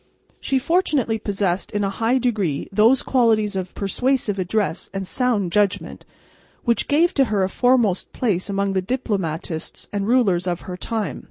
[0.39, 6.05] She fortunately possessed in a high degree those qualities of persuasive address and sound judgment,
[6.63, 11.19] which gave to her a foremost place among the diplomatists and rulers of her time.